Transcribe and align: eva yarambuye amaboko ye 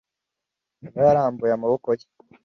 eva 0.87 0.99
yarambuye 1.07 1.51
amaboko 1.53 1.87
ye 1.97 2.07